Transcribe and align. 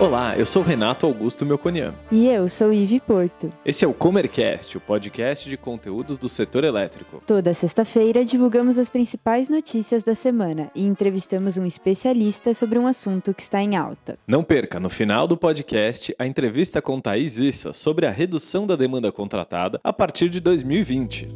Olá, 0.00 0.36
eu 0.36 0.44
sou 0.44 0.60
Renato 0.60 1.06
Augusto 1.06 1.46
Melconian. 1.46 1.94
E 2.10 2.26
eu 2.26 2.48
sou 2.48 2.72
Ive 2.72 2.98
Porto. 2.98 3.52
Esse 3.64 3.84
é 3.84 3.88
o 3.88 3.94
Comercast, 3.94 4.76
o 4.76 4.80
podcast 4.80 5.48
de 5.48 5.56
conteúdos 5.56 6.18
do 6.18 6.28
setor 6.28 6.64
elétrico. 6.64 7.22
Toda 7.24 7.54
sexta-feira 7.54 8.24
divulgamos 8.24 8.76
as 8.76 8.88
principais 8.88 9.48
notícias 9.48 10.02
da 10.02 10.12
semana 10.12 10.68
e 10.74 10.84
entrevistamos 10.84 11.56
um 11.58 11.64
especialista 11.64 12.52
sobre 12.52 12.76
um 12.76 12.88
assunto 12.88 13.32
que 13.32 13.40
está 13.40 13.62
em 13.62 13.76
alta. 13.76 14.18
Não 14.26 14.42
perca, 14.42 14.80
no 14.80 14.90
final 14.90 15.28
do 15.28 15.36
podcast, 15.36 16.12
a 16.18 16.26
entrevista 16.26 16.82
com 16.82 17.00
Thaís 17.00 17.38
Issa 17.38 17.72
sobre 17.72 18.04
a 18.04 18.10
redução 18.10 18.66
da 18.66 18.74
demanda 18.74 19.12
contratada 19.12 19.80
a 19.84 19.92
partir 19.92 20.28
de 20.28 20.40
2020. 20.40 21.28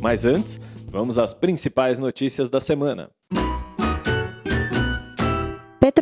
Mas 0.00 0.24
antes, 0.24 0.60
vamos 0.88 1.18
às 1.18 1.34
principais 1.34 1.98
notícias 1.98 2.48
da 2.48 2.60
semana. 2.60 3.10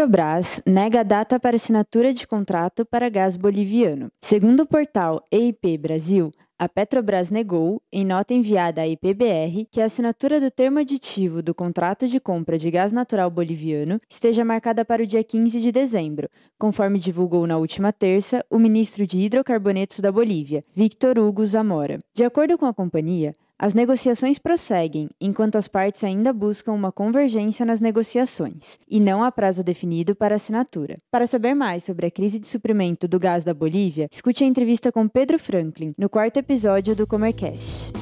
Petrobras 0.03 0.61
nega 0.67 1.05
data 1.05 1.39
para 1.39 1.55
assinatura 1.55 2.13
de 2.13 2.27
contrato 2.27 2.85
para 2.85 3.09
gás 3.09 3.37
boliviano. 3.37 4.11
Segundo 4.21 4.65
o 4.65 4.67
portal 4.67 5.25
EIP 5.31 5.79
Brasil, 5.79 6.33
a 6.59 6.69
Petrobras 6.69 7.31
negou, 7.31 7.81
em 7.93 8.05
nota 8.05 8.35
enviada 8.35 8.83
à 8.83 8.87
IPBR, 8.87 9.69
que 9.71 9.81
a 9.81 9.85
assinatura 9.85 10.41
do 10.41 10.51
termo 10.51 10.81
aditivo 10.81 11.41
do 11.41 11.55
contrato 11.55 12.09
de 12.09 12.19
compra 12.19 12.59
de 12.59 12.69
gás 12.69 12.91
natural 12.91 13.31
boliviano 13.31 14.01
esteja 14.11 14.45
marcada 14.45 14.85
para 14.85 15.05
o 15.05 15.07
dia 15.07 15.23
15 15.23 15.61
de 15.61 15.71
dezembro, 15.71 16.29
conforme 16.59 16.99
divulgou 16.99 17.47
na 17.47 17.57
última 17.57 17.93
terça 17.93 18.45
o 18.51 18.59
ministro 18.59 19.07
de 19.07 19.19
Hidrocarbonetos 19.19 20.01
da 20.01 20.11
Bolívia, 20.11 20.65
Victor 20.75 21.17
Hugo 21.17 21.47
Zamora. 21.47 22.01
De 22.13 22.25
acordo 22.25 22.59
com 22.59 22.67
a 22.67 22.75
companhia, 22.75 23.35
as 23.63 23.75
negociações 23.75 24.41
prosseguem, 24.41 25.09
enquanto 25.21 25.55
as 25.55 25.69
partes 25.69 26.03
ainda 26.03 26.33
buscam 26.33 26.73
uma 26.73 26.91
convergência 26.91 27.65
nas 27.65 27.81
negociações, 27.81 28.77
e 28.91 28.99
não 28.99 29.23
há 29.23 29.31
prazo 29.31 29.63
definido 29.63 30.17
para 30.17 30.35
assinatura. 30.35 30.99
Para 31.13 31.29
saber 31.29 31.55
mais 31.55 31.85
sobre 31.85 32.07
a 32.07 32.11
crise 32.11 32.41
de 32.41 32.49
suprimento 32.49 33.07
do 33.07 33.21
gás 33.21 33.45
da 33.45 33.55
Bolívia, 33.55 34.09
escute 34.11 34.43
a 34.43 34.49
entrevista 34.49 34.91
com 34.91 35.07
Pedro 35.07 35.39
Franklin, 35.39 35.95
no 35.97 36.09
quarto 36.09 36.39
episódio 36.39 36.97
do 36.97 37.07
Comercast. 37.07 38.02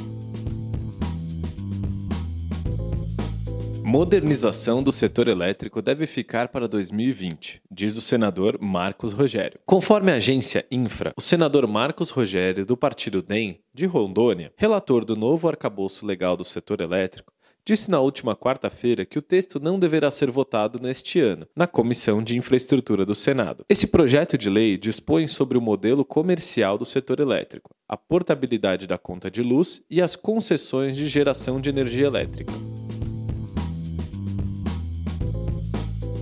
Modernização 3.91 4.84
do 4.84 4.92
setor 4.92 5.27
elétrico 5.27 5.83
deve 5.83 6.06
ficar 6.06 6.46
para 6.46 6.69
2020, 6.69 7.60
diz 7.69 7.96
o 7.96 8.00
senador 8.00 8.56
Marcos 8.60 9.12
Rogério. 9.12 9.58
Conforme 9.66 10.12
a 10.12 10.14
agência 10.14 10.64
Infra, 10.70 11.12
o 11.16 11.20
senador 11.20 11.66
Marcos 11.66 12.08
Rogério, 12.11 12.64
do 12.64 12.77
partido 12.77 13.20
DEM, 13.20 13.58
de 13.74 13.86
Rondônia, 13.86 14.52
relator 14.56 15.05
do 15.05 15.16
novo 15.16 15.48
arcabouço 15.48 16.06
legal 16.06 16.36
do 16.36 16.44
setor 16.44 16.80
elétrico, 16.80 17.33
disse 17.66 17.91
na 17.91 17.98
última 17.98 18.36
quarta-feira 18.36 19.05
que 19.05 19.18
o 19.18 19.22
texto 19.22 19.58
não 19.58 19.77
deverá 19.77 20.08
ser 20.08 20.30
votado 20.30 20.78
neste 20.80 21.18
ano, 21.18 21.48
na 21.56 21.66
Comissão 21.66 22.22
de 22.22 22.38
Infraestrutura 22.38 23.05
do 23.05 23.16
Senado. 23.16 23.64
Esse 23.68 23.88
projeto 23.88 24.38
de 24.38 24.48
lei 24.48 24.78
dispõe 24.78 25.27
sobre 25.27 25.58
o 25.58 25.61
modelo 25.61 26.05
comercial 26.05 26.78
do 26.78 26.84
setor 26.84 27.18
elétrico, 27.18 27.74
a 27.88 27.96
portabilidade 27.96 28.86
da 28.86 28.96
conta 28.96 29.28
de 29.28 29.42
luz 29.42 29.83
e 29.91 30.00
as 30.00 30.14
concessões 30.14 30.96
de 30.96 31.08
geração 31.08 31.61
de 31.61 31.70
energia 31.70 32.06
elétrica. 32.06 32.69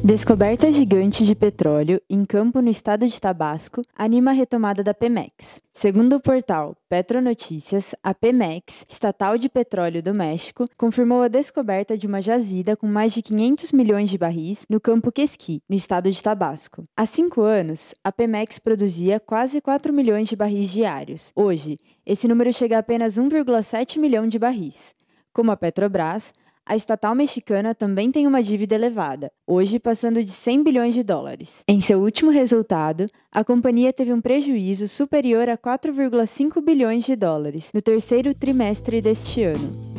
Descoberta 0.04 0.70
gigante 0.72 1.24
de 1.24 1.34
petróleo 1.34 2.00
em 2.08 2.24
campo 2.24 2.62
no 2.62 2.70
estado 2.70 3.04
de 3.06 3.20
Tabasco 3.20 3.82
anima 3.96 4.30
a 4.30 4.34
retomada 4.34 4.82
da 4.82 4.94
Pemex. 4.94 5.60
Segundo 5.72 6.16
o 6.16 6.20
portal 6.20 6.76
Petronotícias, 6.88 7.96
a 8.02 8.14
Pemex, 8.14 8.86
estatal 8.88 9.36
de 9.36 9.48
petróleo 9.48 10.00
do 10.00 10.14
México, 10.14 10.68
confirmou 10.76 11.22
a 11.22 11.28
descoberta 11.28 11.98
de 11.98 12.06
uma 12.06 12.22
jazida 12.22 12.76
com 12.76 12.86
mais 12.86 13.12
de 13.12 13.22
500 13.22 13.72
milhões 13.72 14.08
de 14.08 14.16
barris 14.16 14.64
no 14.70 14.80
campo 14.80 15.10
Quesqui, 15.10 15.60
no 15.68 15.74
estado 15.74 16.10
de 16.10 16.22
Tabasco. 16.22 16.84
Há 16.96 17.04
cinco 17.04 17.42
anos, 17.42 17.92
a 18.02 18.12
Pemex 18.12 18.60
produzia 18.60 19.18
quase 19.18 19.60
4 19.60 19.92
milhões 19.92 20.28
de 20.28 20.36
barris 20.36 20.70
diários. 20.70 21.32
Hoje, 21.34 21.78
esse 22.06 22.28
número 22.28 22.52
chega 22.52 22.76
a 22.76 22.80
apenas 22.80 23.18
1,7 23.18 23.98
milhão 23.98 24.28
de 24.28 24.38
barris. 24.38 24.94
Como 25.32 25.50
a 25.50 25.56
Petrobras, 25.56 26.32
a 26.68 26.76
estatal 26.76 27.14
mexicana 27.14 27.74
também 27.74 28.12
tem 28.12 28.26
uma 28.26 28.42
dívida 28.42 28.74
elevada, 28.74 29.32
hoje 29.46 29.78
passando 29.78 30.22
de 30.22 30.30
100 30.30 30.62
bilhões 30.62 30.94
de 30.94 31.02
dólares. 31.02 31.64
Em 31.66 31.80
seu 31.80 31.98
último 32.00 32.30
resultado, 32.30 33.08
a 33.32 33.42
companhia 33.42 33.90
teve 33.90 34.12
um 34.12 34.20
prejuízo 34.20 34.86
superior 34.86 35.48
a 35.48 35.56
4,5 35.56 36.62
bilhões 36.62 37.04
de 37.04 37.16
dólares 37.16 37.70
no 37.72 37.80
terceiro 37.80 38.34
trimestre 38.34 39.00
deste 39.00 39.42
ano. 39.42 39.97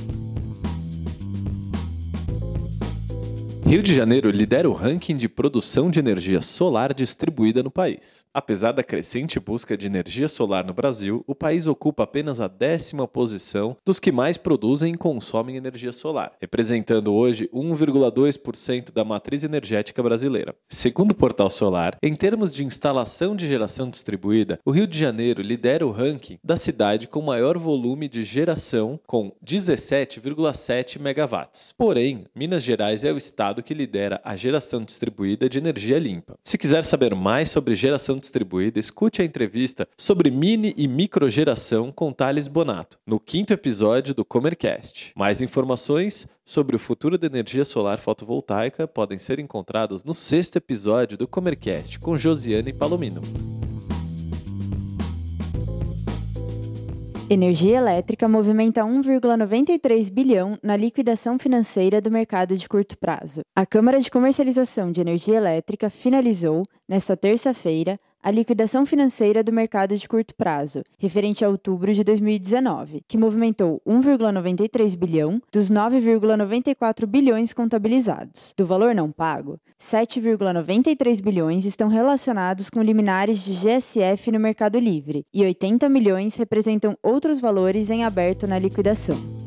Rio 3.69 3.83
de 3.83 3.93
Janeiro 3.93 4.31
lidera 4.31 4.67
o 4.67 4.73
ranking 4.73 5.15
de 5.15 5.29
produção 5.29 5.91
de 5.91 5.99
energia 5.99 6.41
solar 6.41 6.91
distribuída 6.91 7.61
no 7.61 7.69
país. 7.69 8.25
Apesar 8.33 8.71
da 8.71 8.81
crescente 8.81 9.39
busca 9.39 9.77
de 9.77 9.85
energia 9.85 10.27
solar 10.27 10.65
no 10.65 10.73
Brasil, 10.73 11.23
o 11.27 11.35
país 11.35 11.67
ocupa 11.67 12.01
apenas 12.01 12.41
a 12.41 12.47
décima 12.47 13.07
posição 13.07 13.77
dos 13.85 13.99
que 13.99 14.11
mais 14.11 14.37
produzem 14.37 14.95
e 14.95 14.97
consomem 14.97 15.55
energia 15.55 15.93
solar, 15.93 16.31
representando 16.41 17.13
hoje 17.13 17.47
1,2% 17.53 18.91
da 18.91 19.05
matriz 19.05 19.43
energética 19.43 20.01
brasileira. 20.01 20.55
Segundo 20.67 21.11
o 21.11 21.15
Portal 21.15 21.51
Solar, 21.51 21.95
em 22.01 22.15
termos 22.15 22.55
de 22.55 22.65
instalação 22.65 23.35
de 23.35 23.47
geração 23.47 23.87
distribuída, 23.87 24.59
o 24.65 24.71
Rio 24.71 24.87
de 24.87 24.97
Janeiro 24.97 25.43
lidera 25.43 25.85
o 25.85 25.91
ranking 25.91 26.39
da 26.43 26.57
cidade 26.57 27.07
com 27.07 27.21
maior 27.21 27.55
volume 27.55 28.09
de 28.09 28.23
geração, 28.23 28.99
com 29.05 29.31
17,7 29.45 30.99
megawatts. 30.99 31.75
Porém, 31.77 32.25
Minas 32.33 32.63
Gerais 32.63 33.03
é 33.03 33.13
o 33.13 33.17
estado 33.17 33.58
que 33.61 33.73
lidera 33.73 34.21
a 34.23 34.35
geração 34.35 34.83
distribuída 34.83 35.49
de 35.49 35.57
energia 35.57 35.99
limpa. 35.99 36.37
Se 36.43 36.57
quiser 36.57 36.83
saber 36.83 37.15
mais 37.15 37.51
sobre 37.51 37.75
geração 37.75 38.17
distribuída, 38.17 38.79
escute 38.79 39.21
a 39.21 39.25
entrevista 39.25 39.87
sobre 39.97 40.31
mini 40.31 40.73
e 40.77 40.87
microgeração 40.87 41.91
com 41.91 42.11
Thales 42.11 42.47
Bonato, 42.47 42.97
no 43.05 43.19
quinto 43.19 43.53
episódio 43.53 44.13
do 44.13 44.25
Comercast. 44.25 45.11
Mais 45.15 45.41
informações 45.41 46.27
sobre 46.45 46.75
o 46.75 46.79
futuro 46.79 47.17
da 47.17 47.27
energia 47.27 47.63
solar 47.63 47.99
fotovoltaica 47.99 48.87
podem 48.87 49.17
ser 49.17 49.39
encontradas 49.39 50.03
no 50.03 50.13
sexto 50.13 50.55
episódio 50.55 51.17
do 51.17 51.27
Comercast 51.27 51.99
com 51.99 52.17
Josiane 52.17 52.73
Palomino. 52.73 53.58
Energia 57.31 57.77
elétrica 57.77 58.27
movimenta 58.27 58.81
1,93 58.81 60.11
bilhão 60.11 60.57
na 60.63 60.75
liquidação 60.75 61.37
financeira 61.37 62.01
do 62.01 62.09
mercado 62.09 62.57
de 62.57 62.67
curto 62.67 62.97
prazo. 62.97 63.41
A 63.55 63.67
Câmara 63.67 63.99
de 63.99 64.09
Comercialização 64.09 64.91
de 64.91 64.99
Energia 64.99 65.37
Elétrica 65.37 65.91
finalizou, 65.91 66.65
nesta 66.87 67.15
terça-feira, 67.15 67.99
a 68.21 68.31
liquidação 68.31 68.85
financeira 68.85 69.41
do 69.41 69.51
mercado 69.51 69.97
de 69.97 70.07
curto 70.07 70.35
prazo, 70.35 70.83
referente 70.97 71.43
a 71.45 71.49
outubro 71.49 71.93
de 71.93 72.03
2019, 72.03 73.01
que 73.07 73.17
movimentou 73.17 73.81
1,93 73.87 74.97
bilhão 74.97 75.41
dos 75.51 75.71
9,94 75.71 77.05
bilhões 77.05 77.53
contabilizados. 77.53 78.53
Do 78.57 78.65
valor 78.65 78.93
não 78.93 79.11
pago, 79.11 79.57
7,93 79.79 81.21
bilhões 81.21 81.65
estão 81.65 81.87
relacionados 81.87 82.69
com 82.69 82.81
liminares 82.81 83.43
de 83.43 83.53
GSF 83.53 84.31
no 84.31 84.39
Mercado 84.39 84.77
Livre 84.77 85.25
e 85.33 85.43
80 85.43 85.87
milhões 85.87 86.35
representam 86.35 86.97
outros 87.01 87.39
valores 87.39 87.89
em 87.89 88.03
aberto 88.03 88.45
na 88.45 88.59
liquidação. 88.59 89.38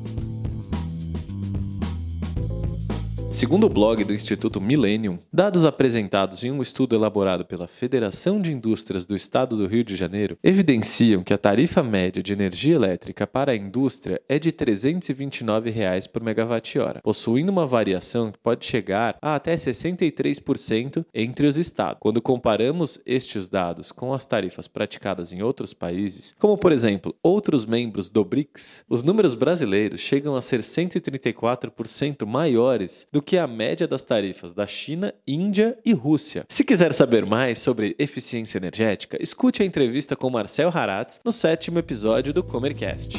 Segundo 3.32 3.64
o 3.64 3.68
blog 3.68 4.04
do 4.04 4.12
Instituto 4.12 4.60
Millennium, 4.60 5.18
dados 5.32 5.64
apresentados 5.64 6.44
em 6.44 6.50
um 6.50 6.60
estudo 6.60 6.94
elaborado 6.94 7.46
pela 7.46 7.66
Federação 7.66 8.38
de 8.38 8.52
Indústrias 8.52 9.06
do 9.06 9.16
Estado 9.16 9.56
do 9.56 9.66
Rio 9.66 9.82
de 9.82 9.96
Janeiro 9.96 10.36
evidenciam 10.44 11.24
que 11.24 11.32
a 11.32 11.38
tarifa 11.38 11.82
média 11.82 12.22
de 12.22 12.34
energia 12.34 12.74
elétrica 12.74 13.26
para 13.26 13.52
a 13.52 13.56
indústria 13.56 14.20
é 14.28 14.38
de 14.38 14.52
329 14.52 15.70
reais 15.70 16.06
por 16.06 16.22
megawatt-hora, 16.22 17.00
possuindo 17.02 17.50
uma 17.50 17.66
variação 17.66 18.30
que 18.30 18.38
pode 18.38 18.66
chegar 18.66 19.16
a 19.22 19.34
até 19.34 19.54
63% 19.54 21.02
entre 21.14 21.46
os 21.46 21.56
estados. 21.56 22.00
Quando 22.00 22.20
comparamos 22.20 23.00
estes 23.06 23.48
dados 23.48 23.90
com 23.90 24.12
as 24.12 24.26
tarifas 24.26 24.68
praticadas 24.68 25.32
em 25.32 25.42
outros 25.42 25.72
países, 25.72 26.34
como 26.38 26.58
por 26.58 26.70
exemplo 26.70 27.14
outros 27.22 27.64
membros 27.64 28.10
do 28.10 28.26
BRICS, 28.26 28.84
os 28.90 29.02
números 29.02 29.34
brasileiros 29.34 30.00
chegam 30.00 30.36
a 30.36 30.42
ser 30.42 30.60
134% 30.60 32.26
maiores 32.26 33.08
do 33.10 33.21
que 33.22 33.38
a 33.38 33.46
média 33.46 33.88
das 33.88 34.04
tarifas 34.04 34.52
da 34.52 34.66
China, 34.66 35.14
Índia 35.26 35.78
e 35.84 35.92
Rússia. 35.92 36.44
Se 36.48 36.64
quiser 36.64 36.92
saber 36.92 37.24
mais 37.24 37.60
sobre 37.60 37.94
eficiência 37.98 38.58
energética, 38.58 39.16
escute 39.22 39.62
a 39.62 39.64
entrevista 39.64 40.14
com 40.14 40.28
Marcel 40.28 40.68
Haratz 40.68 41.20
no 41.24 41.32
sétimo 41.32 41.78
episódio 41.78 42.32
do 42.32 42.42
Comercast. 42.42 43.16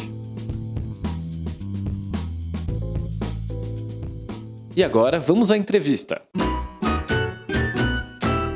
E 4.75 4.83
agora, 4.83 5.19
vamos 5.19 5.51
à 5.51 5.57
entrevista. 5.57 6.21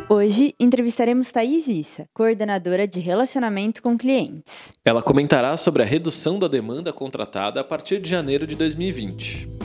Hoje 0.09 0.55
entrevistaremos 0.57 1.31
Thaís 1.31 1.67
Issa, 1.67 2.07
coordenadora 2.13 2.88
de 2.88 2.99
relacionamento 2.99 3.83
com 3.83 3.97
clientes. 3.97 4.73
Ela 4.85 5.01
comentará 5.01 5.55
sobre 5.57 5.83
a 5.83 5.85
redução 5.85 6.39
da 6.39 6.47
demanda 6.47 6.94
contratada 6.94 7.59
a 7.59 7.63
partir 7.63 7.99
de 7.99 8.09
janeiro 8.09 8.47
de 8.47 8.55
2020. 8.55 9.56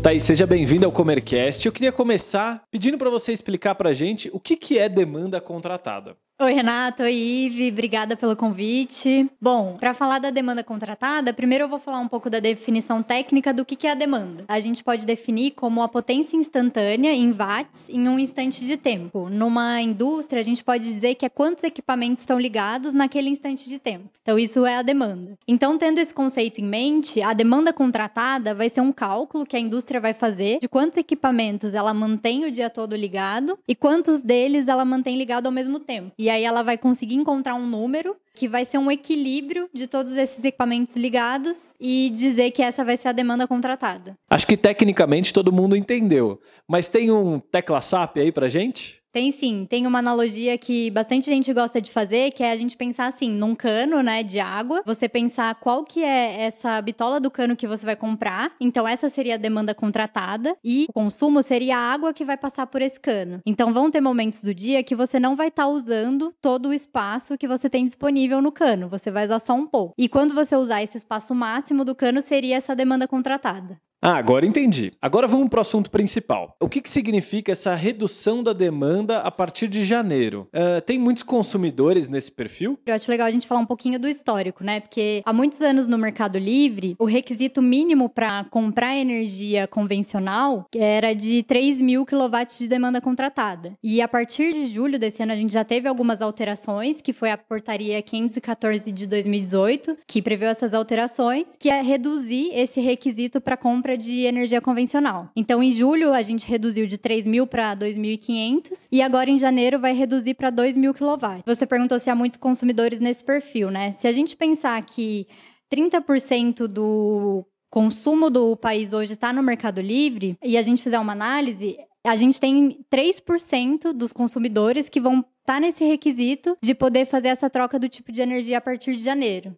Thaís, 0.00 0.22
seja 0.22 0.46
bem-vindo 0.46 0.86
ao 0.86 0.92
Comercast. 0.92 1.66
Eu 1.66 1.72
queria 1.72 1.92
começar 1.92 2.64
pedindo 2.70 2.96
para 2.96 3.10
você 3.10 3.32
explicar 3.32 3.74
para 3.74 3.90
a 3.90 3.92
gente 3.92 4.30
o 4.32 4.40
que, 4.40 4.56
que 4.56 4.78
é 4.78 4.88
demanda 4.88 5.42
contratada. 5.42 6.16
Oi, 6.42 6.54
Renato. 6.54 7.02
Oi, 7.02 7.12
Ive. 7.12 7.68
Obrigada 7.68 8.16
pelo 8.16 8.34
convite. 8.34 9.30
Bom, 9.38 9.76
para 9.78 9.92
falar 9.92 10.18
da 10.18 10.30
demanda 10.30 10.64
contratada, 10.64 11.34
primeiro 11.34 11.64
eu 11.64 11.68
vou 11.68 11.78
falar 11.78 11.98
um 11.98 12.08
pouco 12.08 12.30
da 12.30 12.40
definição 12.40 13.02
técnica 13.02 13.52
do 13.52 13.62
que 13.62 13.86
é 13.86 13.90
a 13.90 13.94
demanda. 13.94 14.46
A 14.48 14.58
gente 14.58 14.82
pode 14.82 15.04
definir 15.04 15.50
como 15.50 15.82
a 15.82 15.88
potência 15.88 16.38
instantânea 16.38 17.12
em 17.12 17.30
watts 17.30 17.90
em 17.90 18.08
um 18.08 18.18
instante 18.18 18.64
de 18.64 18.78
tempo. 18.78 19.28
Numa 19.28 19.82
indústria, 19.82 20.40
a 20.40 20.44
gente 20.44 20.64
pode 20.64 20.84
dizer 20.84 21.14
que 21.16 21.26
é 21.26 21.28
quantos 21.28 21.62
equipamentos 21.62 22.22
estão 22.22 22.40
ligados 22.40 22.94
naquele 22.94 23.28
instante 23.28 23.68
de 23.68 23.78
tempo. 23.78 24.08
Então, 24.22 24.38
isso 24.38 24.64
é 24.64 24.76
a 24.76 24.82
demanda. 24.82 25.38
Então, 25.46 25.76
tendo 25.76 25.98
esse 25.98 26.14
conceito 26.14 26.58
em 26.58 26.64
mente, 26.64 27.20
a 27.20 27.34
demanda 27.34 27.70
contratada 27.70 28.54
vai 28.54 28.70
ser 28.70 28.80
um 28.80 28.92
cálculo 28.92 29.44
que 29.44 29.56
a 29.56 29.60
indústria 29.60 30.00
vai 30.00 30.14
fazer 30.14 30.58
de 30.58 30.68
quantos 30.68 30.96
equipamentos 30.96 31.74
ela 31.74 31.92
mantém 31.92 32.46
o 32.46 32.50
dia 32.50 32.70
todo 32.70 32.96
ligado 32.96 33.58
e 33.68 33.74
quantos 33.74 34.22
deles 34.22 34.68
ela 34.68 34.86
mantém 34.86 35.18
ligado 35.18 35.44
ao 35.44 35.52
mesmo 35.52 35.78
tempo. 35.78 36.12
E 36.18 36.29
aí 36.30 36.44
ela 36.44 36.62
vai 36.62 36.78
conseguir 36.78 37.16
encontrar 37.16 37.54
um 37.54 37.66
número 37.66 38.16
que 38.34 38.48
vai 38.48 38.64
ser 38.64 38.78
um 38.78 38.90
equilíbrio 38.90 39.68
de 39.72 39.86
todos 39.86 40.16
esses 40.16 40.44
equipamentos 40.44 40.96
ligados 40.96 41.74
e 41.80 42.10
dizer 42.14 42.52
que 42.52 42.62
essa 42.62 42.84
vai 42.84 42.96
ser 42.96 43.08
a 43.08 43.12
demanda 43.12 43.46
contratada. 43.46 44.16
Acho 44.30 44.46
que 44.46 44.56
tecnicamente 44.56 45.32
todo 45.32 45.52
mundo 45.52 45.76
entendeu, 45.76 46.40
mas 46.68 46.88
tem 46.88 47.10
um 47.10 47.38
tecla 47.38 47.80
SAP 47.80 48.18
aí 48.18 48.32
pra 48.32 48.48
gente? 48.48 48.99
Tem 49.12 49.32
sim, 49.32 49.66
tem 49.68 49.88
uma 49.88 49.98
analogia 49.98 50.56
que 50.56 50.88
bastante 50.92 51.26
gente 51.26 51.52
gosta 51.52 51.80
de 51.80 51.90
fazer, 51.90 52.30
que 52.30 52.44
é 52.44 52.52
a 52.52 52.56
gente 52.56 52.76
pensar 52.76 53.06
assim, 53.06 53.28
num 53.28 53.56
cano, 53.56 54.02
né, 54.04 54.22
de 54.22 54.38
água, 54.38 54.82
você 54.86 55.08
pensar 55.08 55.52
qual 55.56 55.82
que 55.82 56.04
é 56.04 56.42
essa 56.42 56.80
bitola 56.80 57.18
do 57.18 57.28
cano 57.28 57.56
que 57.56 57.66
você 57.66 57.84
vai 57.84 57.96
comprar, 57.96 58.52
então 58.60 58.86
essa 58.86 59.08
seria 59.08 59.34
a 59.34 59.38
demanda 59.38 59.74
contratada 59.74 60.56
e 60.62 60.86
o 60.88 60.92
consumo 60.92 61.42
seria 61.42 61.76
a 61.76 61.92
água 61.92 62.14
que 62.14 62.24
vai 62.24 62.36
passar 62.36 62.68
por 62.68 62.80
esse 62.80 63.00
cano. 63.00 63.40
Então 63.44 63.72
vão 63.72 63.90
ter 63.90 64.00
momentos 64.00 64.44
do 64.44 64.54
dia 64.54 64.84
que 64.84 64.94
você 64.94 65.18
não 65.18 65.34
vai 65.34 65.48
estar 65.48 65.64
tá 65.64 65.68
usando 65.68 66.32
todo 66.40 66.68
o 66.68 66.74
espaço 66.74 67.36
que 67.36 67.48
você 67.48 67.68
tem 67.68 67.84
disponível 67.84 68.40
no 68.40 68.52
cano, 68.52 68.88
você 68.88 69.10
vai 69.10 69.24
usar 69.24 69.40
só 69.40 69.54
um 69.54 69.66
pouco. 69.66 69.92
E 69.98 70.08
quando 70.08 70.34
você 70.34 70.54
usar 70.54 70.84
esse 70.84 70.96
espaço 70.96 71.34
máximo 71.34 71.84
do 71.84 71.96
cano, 71.96 72.22
seria 72.22 72.56
essa 72.56 72.76
demanda 72.76 73.08
contratada. 73.08 73.76
Ah, 74.02 74.16
agora 74.16 74.46
entendi. 74.46 74.94
Agora 75.00 75.28
vamos 75.28 75.50
para 75.50 75.58
o 75.58 75.60
assunto 75.60 75.90
principal. 75.90 76.56
O 76.58 76.70
que, 76.70 76.80
que 76.80 76.88
significa 76.88 77.52
essa 77.52 77.74
redução 77.74 78.42
da 78.42 78.54
demanda 78.54 79.18
a 79.18 79.30
partir 79.30 79.68
de 79.68 79.84
janeiro? 79.84 80.48
Uh, 80.54 80.80
tem 80.80 80.98
muitos 80.98 81.22
consumidores 81.22 82.08
nesse 82.08 82.32
perfil? 82.32 82.78
Eu 82.86 82.94
acho 82.94 83.10
legal 83.10 83.26
a 83.26 83.30
gente 83.30 83.46
falar 83.46 83.60
um 83.60 83.66
pouquinho 83.66 83.98
do 83.98 84.08
histórico, 84.08 84.64
né? 84.64 84.80
Porque 84.80 85.20
há 85.22 85.34
muitos 85.34 85.60
anos 85.60 85.86
no 85.86 85.98
Mercado 85.98 86.38
Livre, 86.38 86.96
o 86.98 87.04
requisito 87.04 87.60
mínimo 87.60 88.08
para 88.08 88.44
comprar 88.44 88.96
energia 88.96 89.66
convencional 89.66 90.66
era 90.74 91.14
de 91.14 91.42
3 91.42 91.82
mil 91.82 92.06
quilowatts 92.06 92.58
de 92.58 92.68
demanda 92.68 93.02
contratada. 93.02 93.74
E 93.82 94.00
a 94.00 94.08
partir 94.08 94.54
de 94.54 94.66
julho 94.68 94.98
desse 94.98 95.22
ano, 95.22 95.32
a 95.32 95.36
gente 95.36 95.52
já 95.52 95.62
teve 95.62 95.86
algumas 95.86 96.22
alterações, 96.22 97.02
que 97.02 97.12
foi 97.12 97.30
a 97.30 97.36
portaria 97.36 98.00
514 98.00 98.90
de 98.90 99.06
2018, 99.06 99.98
que 100.06 100.22
preveu 100.22 100.48
essas 100.48 100.72
alterações, 100.72 101.46
que 101.58 101.68
é 101.68 101.82
reduzir 101.82 102.50
esse 102.54 102.80
requisito 102.80 103.42
para 103.42 103.58
compra 103.58 103.89
compra 103.90 103.98
de 103.98 104.24
energia 104.24 104.60
convencional. 104.60 105.30
Então, 105.34 105.62
em 105.62 105.72
julho, 105.72 106.12
a 106.12 106.22
gente 106.22 106.48
reduziu 106.48 106.86
de 106.86 106.96
3 106.96 107.26
mil 107.26 107.46
para 107.46 107.74
2.500 107.76 108.86
e 108.90 109.02
agora 109.02 109.30
em 109.30 109.38
janeiro 109.38 109.78
vai 109.78 109.92
reduzir 109.92 110.34
para 110.34 110.50
2 110.50 110.76
mil 110.76 110.94
kW. 110.94 111.42
Você 111.44 111.66
perguntou 111.66 111.98
se 111.98 112.10
há 112.10 112.14
muitos 112.14 112.38
consumidores 112.38 113.00
nesse 113.00 113.24
perfil, 113.24 113.70
né? 113.70 113.92
Se 113.92 114.06
a 114.06 114.12
gente 114.12 114.36
pensar 114.36 114.80
que 114.82 115.26
30% 115.72 116.66
do 116.66 117.44
consumo 117.70 118.30
do 118.30 118.56
país 118.56 118.92
hoje 118.92 119.12
está 119.12 119.32
no 119.32 119.42
Mercado 119.42 119.80
Livre 119.80 120.36
e 120.42 120.56
a 120.56 120.62
gente 120.62 120.82
fizer 120.82 120.98
uma 120.98 121.12
análise, 121.12 121.76
a 122.06 122.16
gente 122.16 122.40
tem 122.40 122.78
3% 122.92 123.92
dos 123.92 124.12
consumidores 124.12 124.88
que 124.88 125.00
vão 125.00 125.20
estar 125.20 125.54
tá 125.54 125.60
nesse 125.60 125.84
requisito 125.84 126.56
de 126.62 126.74
poder 126.74 127.06
fazer 127.06 127.28
essa 127.28 127.50
troca 127.50 127.78
do 127.78 127.88
tipo 127.88 128.12
de 128.12 128.20
energia 128.22 128.58
a 128.58 128.60
partir 128.60 128.96
de 128.96 129.02
janeiro. 129.02 129.54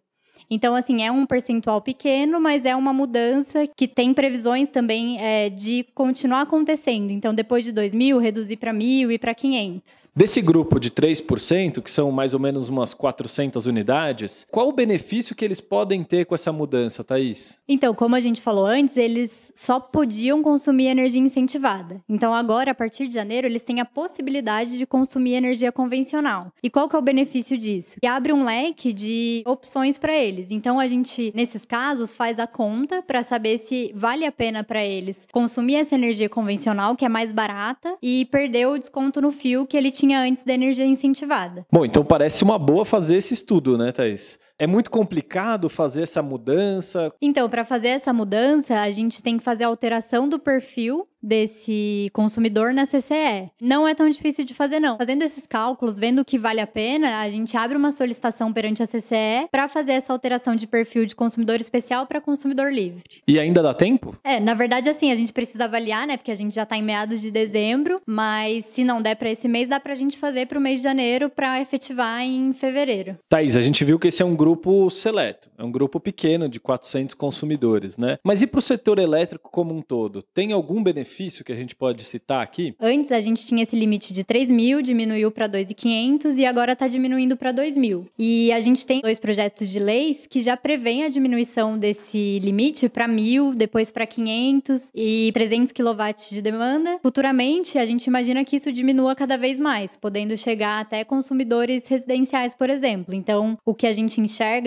Então, 0.49 0.75
assim, 0.75 1.03
é 1.03 1.11
um 1.11 1.25
percentual 1.25 1.81
pequeno, 1.81 2.39
mas 2.39 2.65
é 2.65 2.75
uma 2.75 2.93
mudança 2.93 3.67
que 3.75 3.87
tem 3.87 4.13
previsões 4.13 4.69
também 4.69 5.19
é, 5.19 5.49
de 5.49 5.85
continuar 5.95 6.41
acontecendo. 6.41 7.11
Então, 7.11 7.33
depois 7.33 7.63
de 7.63 7.71
2 7.71 7.93
mil, 7.93 8.17
reduzir 8.19 8.57
para 8.57 8.73
mil 8.73 9.11
e 9.11 9.17
para 9.17 9.33
500. 9.33 10.09
Desse 10.15 10.41
grupo 10.41 10.79
de 10.79 10.91
3%, 10.91 11.81
que 11.81 11.91
são 11.91 12.11
mais 12.11 12.33
ou 12.33 12.39
menos 12.39 12.69
umas 12.69 12.93
400 12.93 13.65
unidades, 13.65 14.45
qual 14.51 14.69
o 14.69 14.73
benefício 14.73 15.35
que 15.35 15.43
eles 15.45 15.61
podem 15.61 16.03
ter 16.03 16.25
com 16.25 16.35
essa 16.35 16.51
mudança, 16.51 17.03
Thaís? 17.03 17.57
Então, 17.67 17.93
como 17.93 18.15
a 18.15 18.19
gente 18.19 18.41
falou 18.41 18.65
antes, 18.65 18.97
eles 18.97 19.51
só 19.55 19.79
podiam 19.79 20.41
consumir 20.41 20.87
energia 20.87 21.21
incentivada. 21.21 22.01
Então, 22.07 22.33
agora, 22.33 22.71
a 22.71 22.75
partir 22.75 23.07
de 23.07 23.13
janeiro, 23.13 23.47
eles 23.47 23.63
têm 23.63 23.79
a 23.79 23.85
possibilidade 23.85 24.77
de 24.77 24.85
consumir 24.85 25.33
energia 25.33 25.71
convencional. 25.71 26.51
E 26.61 26.69
qual 26.69 26.89
que 26.89 26.95
é 26.95 26.99
o 26.99 27.01
benefício 27.01 27.57
disso? 27.57 27.95
E 28.01 28.07
abre 28.07 28.33
um 28.33 28.43
leque 28.43 28.93
de 28.93 29.43
opções 29.45 29.97
para 29.97 30.15
eles 30.15 30.32
Então 30.49 30.79
a 30.79 30.87
gente, 30.87 31.31
nesses 31.35 31.65
casos, 31.65 32.13
faz 32.13 32.39
a 32.39 32.47
conta 32.47 33.01
para 33.01 33.23
saber 33.23 33.57
se 33.57 33.91
vale 33.95 34.25
a 34.25 34.31
pena 34.31 34.63
para 34.63 34.83
eles 34.83 35.27
consumir 35.31 35.75
essa 35.75 35.95
energia 35.95 36.29
convencional, 36.29 36.95
que 36.95 37.05
é 37.05 37.09
mais 37.09 37.33
barata, 37.33 37.95
e 38.01 38.25
perder 38.25 38.67
o 38.67 38.77
desconto 38.77 39.21
no 39.21 39.31
fio 39.31 39.65
que 39.65 39.77
ele 39.77 39.91
tinha 39.91 40.21
antes 40.21 40.43
da 40.43 40.53
energia 40.53 40.85
incentivada. 40.85 41.65
Bom, 41.71 41.85
então 41.85 42.03
parece 42.03 42.43
uma 42.43 42.57
boa 42.59 42.85
fazer 42.85 43.17
esse 43.17 43.33
estudo, 43.33 43.77
né, 43.77 43.91
Thaís? 43.91 44.39
É 44.59 44.67
muito 44.67 44.91
complicado 44.91 45.67
fazer 45.67 46.03
essa 46.03 46.21
mudança? 46.21 47.11
Então, 47.21 47.49
para 47.49 47.65
fazer 47.65 47.89
essa 47.89 48.13
mudança, 48.13 48.79
a 48.79 48.91
gente 48.91 49.23
tem 49.23 49.37
que 49.37 49.43
fazer 49.43 49.63
a 49.63 49.67
alteração 49.67 50.29
do 50.29 50.39
perfil 50.39 51.07
desse 51.23 52.09
consumidor 52.11 52.73
na 52.73 52.85
CCE. 52.85 53.49
Não 53.61 53.87
é 53.87 53.95
tão 53.95 54.09
difícil 54.09 54.43
de 54.43 54.53
fazer, 54.53 54.81
não. 54.81 54.97
Fazendo 54.97 55.23
esses 55.23 55.47
cálculos, 55.47 55.97
vendo 55.97 56.19
o 56.19 56.25
que 56.25 56.37
vale 56.37 56.59
a 56.59 56.67
pena, 56.67 57.21
a 57.21 57.29
gente 57.29 57.55
abre 57.55 57.77
uma 57.77 57.93
solicitação 57.93 58.51
perante 58.51 58.83
a 58.83 58.87
CCE 58.87 59.47
para 59.49 59.69
fazer 59.69 59.93
essa 59.93 60.11
alteração 60.11 60.53
de 60.53 60.67
perfil 60.67 61.05
de 61.05 61.15
consumidor 61.15 61.61
especial 61.61 62.05
para 62.05 62.19
consumidor 62.19 62.71
livre. 62.73 63.03
E 63.25 63.39
ainda 63.39 63.63
dá 63.63 63.73
tempo? 63.73 64.17
É, 64.23 64.39
na 64.39 64.53
verdade, 64.53 64.89
assim, 64.89 65.11
a 65.11 65.15
gente 65.15 65.31
precisa 65.31 65.63
avaliar, 65.63 66.05
né? 66.05 66.17
Porque 66.17 66.31
a 66.31 66.35
gente 66.35 66.53
já 66.53 66.63
está 66.63 66.75
em 66.75 66.83
meados 66.83 67.21
de 67.21 67.31
dezembro, 67.31 68.01
mas 68.05 68.65
se 68.65 68.83
não 68.83 69.01
der 69.01 69.15
para 69.15 69.31
esse 69.31 69.47
mês, 69.47 69.69
dá 69.69 69.79
para 69.79 69.93
a 69.93 69.95
gente 69.95 70.17
fazer 70.17 70.47
para 70.47 70.59
o 70.59 70.61
mês 70.61 70.79
de 70.79 70.83
janeiro 70.83 71.29
para 71.29 71.61
efetivar 71.61 72.21
em 72.21 72.51
fevereiro. 72.51 73.17
Thaís, 73.29 73.55
a 73.55 73.61
gente 73.61 73.85
viu 73.85 73.97
que 73.97 74.09
esse 74.09 74.21
é 74.21 74.25
um 74.25 74.35
grupo 74.43 74.89
seleto, 74.89 75.49
é 75.57 75.63
um 75.63 75.71
grupo 75.71 75.99
pequeno 75.99 76.49
de 76.49 76.59
400 76.59 77.15
consumidores, 77.15 77.97
né? 77.97 78.17
Mas 78.23 78.41
e 78.41 78.47
para 78.47 78.59
o 78.59 78.61
setor 78.61 78.99
elétrico 78.99 79.49
como 79.49 79.73
um 79.73 79.81
todo? 79.81 80.21
Tem 80.21 80.51
algum 80.51 80.83
benefício? 80.83 81.43
que 81.45 81.51
a 81.51 81.55
gente 81.55 81.75
pode 81.75 82.03
citar 82.03 82.41
aqui? 82.41 82.75
Antes 82.79 83.11
a 83.11 83.21
gente 83.21 83.45
tinha 83.45 83.63
esse 83.63 83.75
limite 83.75 84.11
de 84.11 84.23
3 84.23 84.51
mil, 84.51 84.81
diminuiu 84.81 85.31
para 85.31 85.47
2.500 85.47 86.37
e 86.37 86.45
agora 86.45 86.73
está 86.73 86.87
diminuindo 86.87 87.37
para 87.37 87.51
2 87.51 87.77
mil. 87.77 88.05
E 88.19 88.51
a 88.51 88.59
gente 88.59 88.85
tem 88.85 88.99
dois 89.01 89.17
projetos 89.17 89.69
de 89.69 89.79
leis 89.79 90.27
que 90.27 90.41
já 90.41 90.57
prevêem 90.57 91.03
a 91.03 91.09
diminuição 91.09 91.77
desse 91.77 92.39
limite 92.39 92.89
para 92.89 93.07
mil, 93.07 93.55
depois 93.55 93.91
para 93.91 94.05
500 94.05 94.91
e 94.93 95.31
300 95.33 95.71
kW 95.71 96.03
de 96.29 96.41
demanda. 96.41 96.99
Futuramente, 97.01 97.77
a 97.77 97.85
gente 97.85 98.07
imagina 98.07 98.43
que 98.43 98.57
isso 98.57 98.71
diminua 98.71 99.15
cada 99.15 99.37
vez 99.37 99.59
mais, 99.59 99.95
podendo 99.95 100.35
chegar 100.35 100.81
até 100.81 101.03
consumidores 101.03 101.87
residenciais, 101.87 102.53
por 102.53 102.69
exemplo. 102.69 103.13
Então, 103.13 103.57
o 103.65 103.73
que 103.73 103.87
a 103.87 103.93
gente 103.93 104.19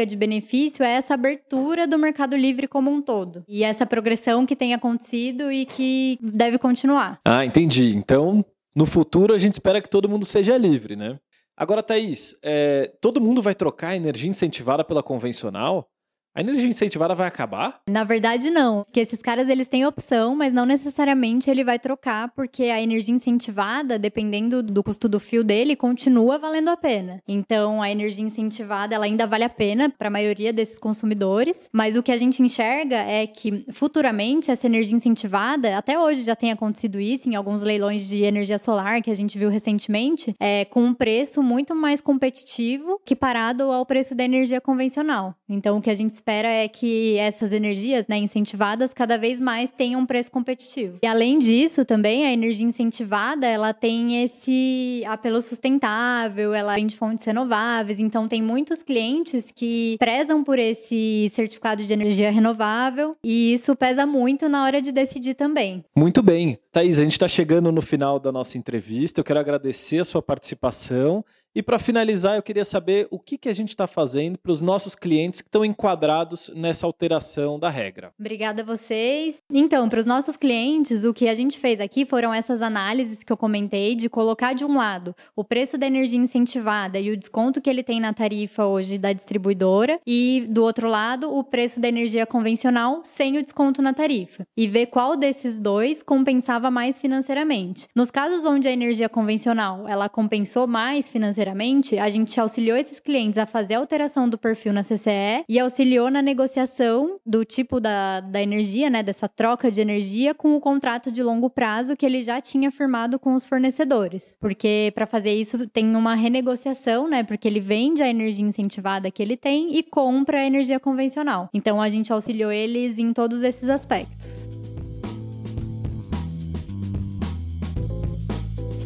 de 0.06 0.16
benefício 0.16 0.85
é 0.85 0.92
essa 0.92 1.14
abertura 1.14 1.87
do 1.87 1.99
mercado 1.99 2.37
livre 2.37 2.68
como 2.68 2.90
um 2.90 3.02
todo. 3.02 3.44
E 3.49 3.64
essa 3.64 3.87
progressão 3.87 4.46
que 4.46 4.56
tem 4.56 4.75
acontecido 4.75 5.50
e 5.50 5.66
que 5.66 6.18
deve 6.20 6.58
continuar. 6.58 7.20
Ah, 7.25 7.44
entendi. 7.44 7.94
Então, 7.96 8.44
no 8.75 8.87
futuro, 8.87 9.35
a 9.35 9.38
gente 9.38 9.54
espera 9.54 9.80
que 9.80 9.88
todo 9.88 10.08
mundo 10.08 10.25
seja 10.25 10.56
livre, 10.56 10.96
né? 10.96 11.18
Agora, 11.56 11.82
Thaís, 11.82 12.37
é, 12.42 12.92
todo 13.00 13.20
mundo 13.20 13.40
vai 13.40 13.54
trocar 13.54 13.96
energia 13.96 14.28
incentivada 14.28 14.85
pela 14.85 15.02
convencional? 15.02 15.88
A 16.36 16.42
energia 16.42 16.68
incentivada 16.68 17.14
vai 17.14 17.26
acabar? 17.26 17.80
Na 17.88 18.04
verdade, 18.04 18.50
não. 18.50 18.84
Porque 18.84 19.00
esses 19.00 19.22
caras, 19.22 19.48
eles 19.48 19.68
têm 19.68 19.86
opção, 19.86 20.36
mas 20.36 20.52
não 20.52 20.66
necessariamente 20.66 21.50
ele 21.50 21.64
vai 21.64 21.78
trocar, 21.78 22.30
porque 22.36 22.64
a 22.64 22.78
energia 22.78 23.14
incentivada, 23.14 23.98
dependendo 23.98 24.62
do 24.62 24.82
custo 24.82 25.08
do 25.08 25.18
fio 25.18 25.42
dele, 25.42 25.74
continua 25.74 26.36
valendo 26.36 26.68
a 26.68 26.76
pena. 26.76 27.22
Então, 27.26 27.80
a 27.80 27.90
energia 27.90 28.22
incentivada, 28.22 28.94
ela 28.94 29.06
ainda 29.06 29.26
vale 29.26 29.44
a 29.44 29.48
pena 29.48 29.88
para 29.88 30.08
a 30.08 30.10
maioria 30.10 30.52
desses 30.52 30.78
consumidores, 30.78 31.70
mas 31.72 31.96
o 31.96 32.02
que 32.02 32.12
a 32.12 32.18
gente 32.18 32.42
enxerga 32.42 32.96
é 32.96 33.26
que, 33.26 33.64
futuramente, 33.72 34.50
essa 34.50 34.66
energia 34.66 34.94
incentivada, 34.94 35.78
até 35.78 35.98
hoje 35.98 36.20
já 36.20 36.36
tem 36.36 36.52
acontecido 36.52 37.00
isso 37.00 37.30
em 37.30 37.34
alguns 37.34 37.62
leilões 37.62 38.06
de 38.06 38.24
energia 38.24 38.58
solar 38.58 39.00
que 39.00 39.10
a 39.10 39.16
gente 39.16 39.38
viu 39.38 39.48
recentemente, 39.48 40.36
é 40.38 40.66
com 40.66 40.84
um 40.84 40.92
preço 40.92 41.42
muito 41.42 41.74
mais 41.74 42.02
competitivo 42.02 43.00
que 43.06 43.16
parado 43.16 43.72
ao 43.72 43.86
preço 43.86 44.14
da 44.14 44.22
energia 44.22 44.60
convencional. 44.60 45.34
Então, 45.48 45.78
o 45.78 45.80
que 45.80 45.88
a 45.88 45.94
gente 45.94 46.25
espera 46.26 46.49
é 46.49 46.66
que 46.66 47.16
essas 47.18 47.52
energias, 47.52 48.04
né, 48.09 48.18
incentivadas, 48.18 48.92
cada 48.92 49.16
vez 49.16 49.40
mais 49.40 49.71
tenham 49.71 50.00
um 50.00 50.06
preço 50.06 50.28
competitivo. 50.28 50.99
E 51.00 51.06
além 51.06 51.38
disso, 51.38 51.85
também 51.85 52.26
a 52.26 52.33
energia 52.33 52.66
incentivada, 52.66 53.47
ela 53.47 53.73
tem 53.73 54.25
esse 54.25 55.04
apelo 55.06 55.40
sustentável, 55.40 56.52
ela 56.52 56.75
vem 56.75 56.88
de 56.88 56.97
fontes 56.97 57.25
renováveis, 57.25 58.00
então 58.00 58.26
tem 58.26 58.42
muitos 58.42 58.83
clientes 58.83 59.52
que 59.54 59.95
prezam 60.00 60.42
por 60.42 60.59
esse 60.59 61.30
certificado 61.30 61.85
de 61.85 61.92
energia 61.92 62.28
renovável 62.33 63.16
e 63.23 63.54
isso 63.54 63.76
pesa 63.76 64.04
muito 64.04 64.49
na 64.49 64.64
hora 64.64 64.83
de 64.83 64.90
decidir 64.90 65.35
também. 65.35 65.85
Muito 65.97 66.25
bem. 66.25 66.59
Thaís, 66.73 66.99
a 66.99 67.02
gente 67.04 67.12
está 67.12 67.28
chegando 67.28 67.71
no 67.71 67.80
final 67.80 68.18
da 68.18 68.33
nossa 68.33 68.59
entrevista. 68.59 69.21
Eu 69.21 69.25
quero 69.25 69.38
agradecer 69.38 70.00
a 70.00 70.04
sua 70.04 70.21
participação 70.21 71.25
e 71.56 71.62
para 71.62 71.78
finalizar, 71.78 72.36
eu 72.36 72.42
queria 72.42 72.66
saber 72.66 73.08
o 73.10 73.18
que, 73.18 73.38
que 73.38 73.48
a 73.48 73.54
gente 73.54 73.70
está 73.70 73.86
fazendo 73.86 74.38
para 74.38 74.52
os 74.52 74.60
nossos 74.60 74.94
clientes 74.94 75.40
que 75.40 75.48
estão 75.48 75.64
enquadrados 75.64 76.50
nessa 76.54 76.84
alteração 76.84 77.58
da 77.58 77.70
regra. 77.70 78.12
Obrigada 78.20 78.60
a 78.60 78.64
vocês. 78.64 79.36
Então, 79.50 79.88
para 79.88 79.98
os 79.98 80.04
nossos 80.04 80.36
clientes, 80.36 81.02
o 81.02 81.14
que 81.14 81.26
a 81.26 81.34
gente 81.34 81.58
fez 81.58 81.80
aqui 81.80 82.04
foram 82.04 82.34
essas 82.34 82.60
análises 82.60 83.25
que 83.25 83.32
eu 83.32 83.38
comentei 83.38 83.94
de 83.94 84.06
colocar 84.10 84.52
de 84.52 84.66
um 84.66 84.76
lado 84.76 85.16
o 85.34 85.42
preço 85.42 85.78
da 85.78 85.86
energia 85.86 86.20
incentivada 86.20 87.00
e 87.00 87.10
o 87.10 87.16
desconto 87.16 87.58
que 87.58 87.70
ele 87.70 87.82
tem 87.82 88.00
na 88.00 88.12
tarifa 88.12 88.66
hoje 88.66 88.98
da 88.98 89.14
distribuidora 89.14 89.98
e 90.06 90.44
do 90.50 90.62
outro 90.62 90.90
lado 90.90 91.34
o 91.34 91.42
preço 91.42 91.80
da 91.80 91.88
energia 91.88 92.26
convencional 92.26 93.00
sem 93.02 93.38
o 93.38 93.42
desconto 93.42 93.80
na 93.80 93.94
tarifa 93.94 94.46
e 94.54 94.68
ver 94.68 94.88
qual 94.88 95.16
desses 95.16 95.58
dois 95.58 96.02
compensava 96.02 96.70
mais 96.70 96.98
financeiramente. 96.98 97.88
Nos 97.94 98.10
casos 98.10 98.44
onde 98.44 98.68
a 98.68 98.72
energia 98.72 99.08
convencional 99.08 99.88
ela 99.88 100.06
compensou 100.06 100.66
mais 100.66 101.08
financeiramente 101.08 101.45
financeiramente, 101.46 101.98
a 101.98 102.08
gente 102.10 102.38
auxiliou 102.40 102.76
esses 102.76 102.98
clientes 102.98 103.38
a 103.38 103.46
fazer 103.46 103.74
a 103.74 103.78
alteração 103.78 104.28
do 104.28 104.36
perfil 104.36 104.72
na 104.72 104.82
CCE 104.82 105.44
e 105.48 105.58
auxiliou 105.58 106.10
na 106.10 106.20
negociação 106.20 107.18
do 107.24 107.44
tipo 107.44 107.78
da, 107.78 108.20
da 108.20 108.42
energia, 108.42 108.90
né, 108.90 109.02
dessa 109.02 109.28
troca 109.28 109.70
de 109.70 109.80
energia 109.80 110.34
com 110.34 110.56
o 110.56 110.60
contrato 110.60 111.10
de 111.12 111.22
longo 111.22 111.48
prazo 111.48 111.96
que 111.96 112.04
ele 112.04 112.22
já 112.22 112.40
tinha 112.40 112.70
firmado 112.70 113.18
com 113.18 113.34
os 113.34 113.46
fornecedores. 113.46 114.36
Porque 114.40 114.92
para 114.94 115.06
fazer 115.06 115.32
isso 115.32 115.66
tem 115.68 115.94
uma 115.94 116.14
renegociação, 116.14 117.08
né, 117.08 117.22
porque 117.22 117.46
ele 117.46 117.60
vende 117.60 118.02
a 118.02 118.08
energia 118.08 118.44
incentivada 118.44 119.10
que 119.10 119.22
ele 119.22 119.36
tem 119.36 119.76
e 119.76 119.82
compra 119.82 120.40
a 120.40 120.46
energia 120.46 120.80
convencional. 120.80 121.48
Então 121.54 121.80
a 121.80 121.88
gente 121.88 122.12
auxiliou 122.12 122.50
eles 122.50 122.98
em 122.98 123.12
todos 123.12 123.42
esses 123.42 123.68
aspectos. 123.68 124.65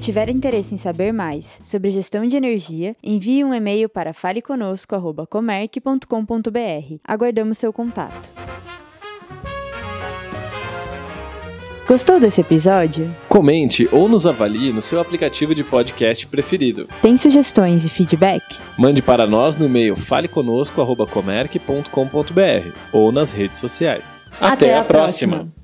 Tiver 0.00 0.28
interesse 0.30 0.74
em 0.74 0.78
saber 0.78 1.12
mais 1.12 1.60
sobre 1.64 1.90
gestão 1.90 2.26
de 2.26 2.34
energia, 2.34 2.96
envie 3.02 3.44
um 3.44 3.52
e-mail 3.54 3.88
para 3.88 4.12
faleconosco.comerc.com.br. 4.12 6.94
Aguardamos 7.04 7.58
seu 7.58 7.72
contato. 7.72 8.32
Gostou 11.86 12.18
desse 12.20 12.40
episódio? 12.40 13.14
Comente 13.28 13.88
ou 13.90 14.08
nos 14.08 14.24
avalie 14.24 14.72
no 14.72 14.80
seu 14.80 15.00
aplicativo 15.00 15.52
de 15.56 15.64
podcast 15.64 16.24
preferido. 16.28 16.86
Tem 17.02 17.16
sugestões 17.16 17.84
e 17.84 17.90
feedback? 17.90 18.60
Mande 18.78 19.02
para 19.02 19.26
nós 19.26 19.56
no 19.56 19.66
e-mail 19.66 19.96
faleconosco.comerc.com.br 19.96 22.68
ou 22.92 23.10
nas 23.10 23.32
redes 23.32 23.58
sociais. 23.58 24.24
Até, 24.40 24.46
Até 24.46 24.78
a 24.78 24.84
próxima. 24.84 25.36
próxima. 25.38 25.59